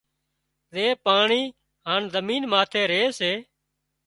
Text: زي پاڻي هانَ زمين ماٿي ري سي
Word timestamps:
زي 0.73 0.85
پاڻي 1.05 1.41
هانَ 1.87 2.01
زمين 2.15 2.43
ماٿي 2.51 2.83
ري 2.91 3.03
سي 3.19 3.33